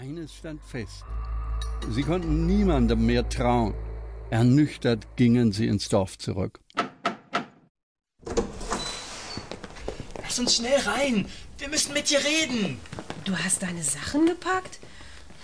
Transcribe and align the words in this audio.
Eines 0.00 0.34
stand 0.34 0.62
fest. 0.64 1.04
Sie 1.90 2.02
konnten 2.02 2.46
niemandem 2.46 3.04
mehr 3.04 3.28
trauen. 3.28 3.74
Ernüchtert 4.30 5.06
gingen 5.16 5.52
sie 5.52 5.66
ins 5.66 5.90
Dorf 5.90 6.16
zurück. 6.16 6.58
Lass 10.22 10.38
uns 10.38 10.56
schnell 10.56 10.80
rein. 10.86 11.26
Wir 11.58 11.68
müssen 11.68 11.92
mit 11.92 12.08
dir 12.08 12.20
reden. 12.20 12.78
Du 13.26 13.36
hast 13.36 13.62
deine 13.62 13.82
Sachen 13.82 14.24
gepackt? 14.24 14.78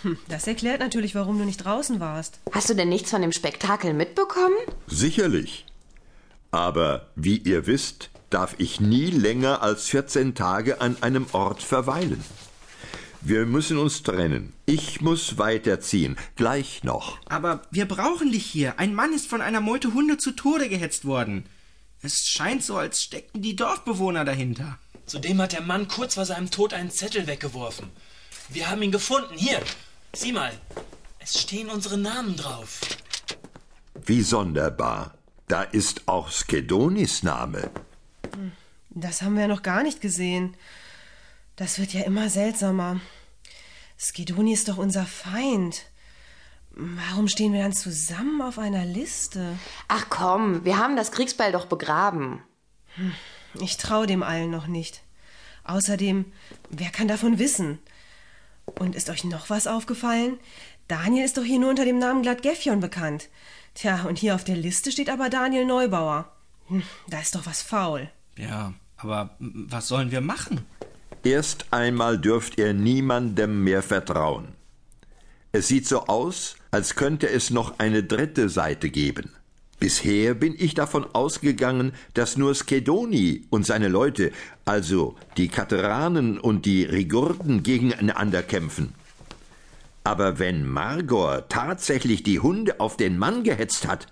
Hm, 0.01 0.17
das 0.29 0.47
erklärt 0.47 0.81
natürlich, 0.81 1.15
warum 1.15 1.39
du 1.39 1.45
nicht 1.45 1.63
draußen 1.63 2.01
warst. 2.01 2.39
Hast 2.51 2.71
du 2.71 2.75
denn 2.75 2.89
nichts 2.89 3.11
von 3.11 3.21
dem 3.21 3.33
Spektakel 3.33 3.93
mitbekommen? 3.93 4.57
Sicherlich. 4.87 5.67
Aber 6.51 7.11
wie 7.15 7.37
ihr 7.37 7.67
wisst, 7.67 8.09
darf 8.31 8.55
ich 8.57 8.81
nie 8.81 9.11
länger 9.11 9.61
als 9.61 9.89
14 9.89 10.35
Tage 10.35 10.81
an 10.81 10.97
einem 11.03 11.27
Ort 11.33 11.63
verweilen. 11.63 12.25
Wir 13.29 13.45
müssen 13.45 13.77
uns 13.77 14.05
trennen. 14.05 14.53
Ich 14.67 15.01
muss 15.01 15.37
weiterziehen. 15.37 16.17
Gleich 16.37 16.85
noch. 16.85 17.19
Aber 17.27 17.63
wir 17.73 17.89
brauchen 17.89 18.31
dich 18.31 18.47
hier. 18.47 18.79
Ein 18.79 18.95
Mann 18.95 19.13
ist 19.13 19.27
von 19.27 19.41
einer 19.41 19.61
Meute 19.61 19.95
Hunde 19.95 20.17
zu 20.17 20.31
Tode 20.31 20.69
gehetzt 20.69 21.05
worden. 21.05 21.45
Es 22.03 22.29
scheint 22.29 22.63
so, 22.63 22.77
als 22.77 23.03
steckten 23.03 23.43
die 23.43 23.57
Dorfbewohner 23.57 24.25
dahinter. 24.25 24.79
Zudem 25.07 25.43
hat 25.43 25.55
der 25.55 25.63
Mann 25.63 25.89
kurz 25.89 26.15
vor 26.15 26.25
seinem 26.25 26.53
Tod 26.53 26.73
einen 26.73 26.93
Zettel 26.93 27.27
weggeworfen. 27.27 27.89
Wir 28.49 28.71
haben 28.71 28.83
ihn 28.83 28.93
gefunden. 28.93 29.35
Hier, 29.35 29.61
sieh 30.15 30.31
mal. 30.31 30.53
Es 31.19 31.41
stehen 31.41 31.69
unsere 31.69 31.99
Namen 31.99 32.37
drauf. 32.37 32.79
Wie 34.05 34.23
sonderbar. 34.23 35.19
Da 35.49 35.65
ist 35.65 36.07
auch 36.07 36.31
Skedonis 36.31 37.25
Name. 37.25 37.73
Das 38.91 39.21
haben 39.23 39.37
wir 39.37 39.49
noch 39.49 39.65
gar 39.65 39.83
nicht 39.83 40.01
gesehen. 40.01 40.55
Das 41.57 41.79
wird 41.79 41.95
ja 41.95 42.03
immer 42.03 42.29
seltsamer. 42.29 43.01
Skedoni 43.99 44.53
ist 44.53 44.69
doch 44.69 44.77
unser 44.77 45.07
Feind. 45.07 45.87
Warum 46.71 47.29
stehen 47.29 47.55
wir 47.55 47.63
dann 47.63 47.73
zusammen 47.73 48.43
auf 48.43 48.59
einer 48.59 48.85
Liste? 48.85 49.59
Ach 49.89 50.07
komm, 50.11 50.67
wir 50.67 50.77
haben 50.77 50.97
das 50.97 51.13
Kriegsbeil 51.13 51.53
doch 51.53 51.65
begraben. 51.65 52.43
Ich 53.59 53.79
traue 53.79 54.07
dem 54.07 54.23
allen 54.23 54.51
noch 54.51 54.67
nicht. 54.67 55.03
Außerdem, 55.65 56.27
wer 56.69 56.91
kann 56.91 57.09
davon 57.09 57.39
wissen? 57.39 57.79
Und 58.67 58.95
ist 58.95 59.09
euch 59.09 59.25
noch 59.25 59.49
was 59.49 59.67
aufgefallen? 59.67 60.39
Daniel 60.89 61.25
ist 61.25 61.39
doch 61.39 61.45
hier 61.45 61.59
nur 61.59 61.71
unter 61.71 61.87
dem 61.87 61.99
Namen 61.99 62.23
Gladgeffion 62.23 62.81
bekannt. 62.81 63.29
Tja, 63.75 64.03
und 64.03 64.19
hier 64.19 64.35
auf 64.35 64.45
der 64.45 64.57
Liste 64.57 64.93
steht 64.93 65.09
aber 65.09 65.31
Daniel 65.31 65.65
Neubauer. 65.65 66.31
Hm, 66.69 66.83
da 67.09 67.21
ist 67.21 67.35
doch 67.35 67.47
was 67.47 67.63
faul. 67.63 68.11
Ja, 68.37 68.75
aber 68.99 69.35
was 69.39 69.89
sollen 69.89 70.11
wir 70.11 70.21
machen? 70.21 70.67
Erst 71.27 71.67
einmal 71.73 72.19
dürft 72.19 72.57
ihr 72.57 72.73
niemandem 72.73 73.65
mehr 73.65 73.83
vertrauen. 73.83 74.55
Es 75.51 75.67
sieht 75.67 75.85
so 75.89 76.03
aus, 76.07 76.55
als 76.71 76.95
könnte 76.95 77.29
es 77.29 77.51
noch 77.51 77.81
eine 77.81 78.05
dritte 78.05 78.49
Seite 78.49 78.91
geben. 78.91 79.31
Bisher 79.81 80.35
bin 80.35 80.55
ich 80.57 80.75
davon 80.75 81.05
ausgegangen, 81.17 81.95
dass 82.15 82.37
nur 82.37 82.55
Skedoni 82.55 83.45
und 83.51 83.67
seine 83.67 83.89
Leute, 83.89 84.31
also 84.67 85.17
die 85.37 85.49
Kateranen 85.49 86.39
und 86.39 86.65
die 86.65 86.85
Rigurden, 86.85 87.65
gegeneinander 87.65 88.45
kämpfen. 88.45 88.95
Aber 90.05 90.39
wenn 90.39 90.65
Margor 90.65 91.49
tatsächlich 91.49 92.23
die 92.23 92.39
Hunde 92.39 92.79
auf 92.79 92.97
den 92.97 93.19
Mann 93.19 93.43
gehetzt 93.43 93.89
hat 93.89 94.07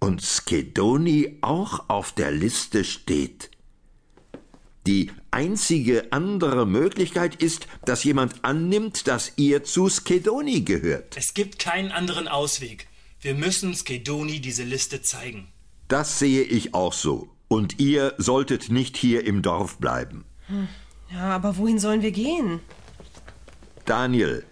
und 0.00 0.20
Skedoni 0.20 1.38
auch 1.40 1.88
auf 1.88 2.10
der 2.10 2.32
Liste 2.32 2.82
steht, 2.82 3.51
die 4.86 5.10
einzige 5.30 6.12
andere 6.12 6.66
Möglichkeit 6.66 7.36
ist, 7.36 7.66
dass 7.84 8.04
jemand 8.04 8.44
annimmt, 8.44 9.06
dass 9.06 9.32
ihr 9.36 9.64
zu 9.64 9.88
Skedoni 9.88 10.62
gehört. 10.62 11.16
Es 11.16 11.34
gibt 11.34 11.58
keinen 11.58 11.92
anderen 11.92 12.28
Ausweg. 12.28 12.88
Wir 13.20 13.34
müssen 13.34 13.74
Skedoni 13.74 14.40
diese 14.40 14.64
Liste 14.64 15.02
zeigen. 15.02 15.48
Das 15.88 16.18
sehe 16.18 16.42
ich 16.42 16.74
auch 16.74 16.92
so. 16.92 17.28
Und 17.48 17.78
ihr 17.78 18.14
solltet 18.18 18.70
nicht 18.70 18.96
hier 18.96 19.24
im 19.26 19.42
Dorf 19.42 19.78
bleiben. 19.78 20.24
Hm. 20.46 20.68
Ja, 21.12 21.34
aber 21.34 21.56
wohin 21.58 21.78
sollen 21.78 22.02
wir 22.02 22.10
gehen? 22.10 22.60
Daniel, 23.84 24.44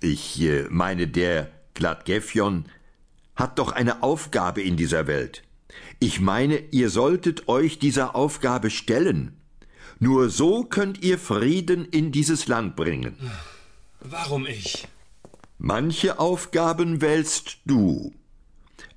ich 0.00 0.40
äh, 0.42 0.66
meine 0.68 1.08
der 1.08 1.50
Gladgeffion, 1.72 2.66
hat 3.34 3.58
doch 3.58 3.72
eine 3.72 4.02
Aufgabe 4.02 4.62
in 4.62 4.76
dieser 4.76 5.06
Welt. 5.06 5.42
Ich 5.98 6.20
meine, 6.20 6.58
ihr 6.70 6.90
solltet 6.90 7.48
euch 7.48 7.78
dieser 7.78 8.14
Aufgabe 8.14 8.70
stellen. 8.70 9.40
Nur 9.98 10.30
so 10.30 10.64
könnt 10.64 11.02
ihr 11.02 11.18
Frieden 11.18 11.84
in 11.84 12.12
dieses 12.12 12.46
Land 12.48 12.76
bringen. 12.76 13.16
Warum 14.00 14.46
ich? 14.46 14.86
Manche 15.58 16.18
Aufgaben 16.18 17.00
wählst 17.00 17.58
du. 17.64 18.12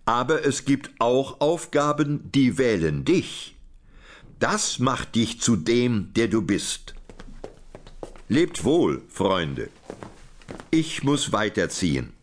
Aber 0.06 0.46
es 0.46 0.66
gibt 0.66 0.92
auch 1.00 1.40
Aufgaben, 1.42 2.32
die 2.32 2.58
wählen 2.58 3.06
dich. 3.06 3.56
Das 4.40 4.80
macht 4.80 5.16
dich 5.16 5.42
zu 5.42 5.56
dem, 5.56 6.14
der 6.14 6.28
du 6.28 6.42
bist. 6.42 6.94
Lebt 8.30 8.64
wohl, 8.64 9.02
Freunde. 9.10 9.70
Ich 10.70 11.04
muss 11.04 11.32
weiterziehen. 11.32 12.14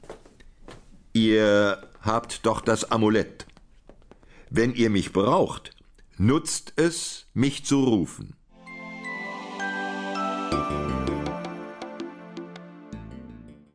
Ihr 1.13 1.89
habt 2.03 2.45
doch 2.47 2.61
das 2.61 2.91
Amulett. 2.91 3.47
Wenn 4.51 4.75
ihr 4.75 4.91
mich 4.91 5.13
braucht, 5.13 5.75
nutzt 6.17 6.75
es, 6.77 7.27
mich 7.35 7.65
zu 7.65 7.83
rufen. 7.85 8.37